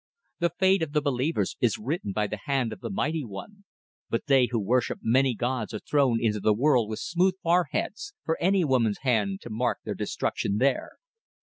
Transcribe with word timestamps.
The 0.39 0.49
fate 0.57 0.81
of 0.81 0.93
the 0.93 1.01
Believers 1.03 1.57
is 1.61 1.77
written 1.77 2.11
by 2.11 2.25
the 2.25 2.39
hand 2.45 2.73
of 2.73 2.79
the 2.79 2.89
Mighty 2.89 3.23
One, 3.23 3.65
but 4.09 4.25
they 4.25 4.47
who 4.47 4.59
worship 4.59 4.97
many 5.03 5.35
gods 5.35 5.75
are 5.75 5.79
thrown 5.79 6.17
into 6.19 6.39
the 6.39 6.55
world 6.55 6.89
with 6.89 6.97
smooth 6.97 7.35
foreheads, 7.43 8.15
for 8.25 8.35
any 8.41 8.65
woman's 8.65 9.01
hand 9.03 9.41
to 9.41 9.51
mark 9.51 9.77
their 9.85 9.93
destruction 9.93 10.57
there. 10.57 10.93